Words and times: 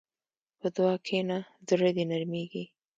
په 0.59 0.67
دعا 0.75 0.93
کښېنه، 1.05 1.37
زړه 1.67 1.89
دې 1.95 2.03
نرمېږي. 2.11 2.63